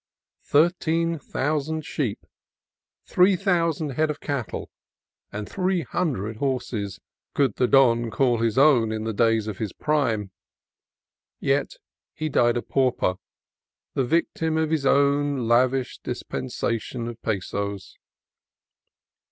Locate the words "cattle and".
4.19-5.47